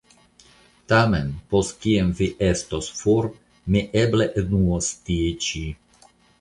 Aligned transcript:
Tamen, 0.93 1.29
post 1.51 1.73
kiam 1.83 2.09
vi 2.21 2.31
estos 2.49 2.89
for, 3.03 3.29
mi 3.77 3.87
eble 4.05 4.31
enuos 4.45 4.93
tie 5.07 5.33
ĉi. 5.49 5.67